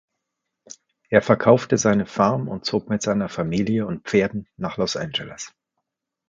[1.09, 5.53] Er verkaufte seine Farm und zog mit seiner Familie und Pferden nach Los Angeles.